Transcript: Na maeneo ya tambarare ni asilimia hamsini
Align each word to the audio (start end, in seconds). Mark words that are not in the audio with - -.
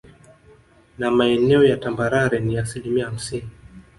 Na 0.97 1.11
maeneo 1.11 1.63
ya 1.63 1.77
tambarare 1.77 2.39
ni 2.39 2.57
asilimia 2.57 3.05
hamsini 3.05 3.49